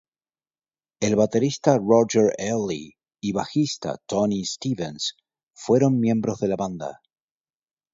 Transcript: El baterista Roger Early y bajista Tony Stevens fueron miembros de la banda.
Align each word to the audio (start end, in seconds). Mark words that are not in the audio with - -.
El 1.09 1.15
baterista 1.15 1.77
Roger 1.77 2.33
Early 2.39 2.97
y 3.21 3.33
bajista 3.33 3.97
Tony 4.07 4.43
Stevens 4.45 5.15
fueron 5.53 5.99
miembros 5.99 6.39
de 6.39 6.47
la 6.47 6.55
banda. 6.55 7.01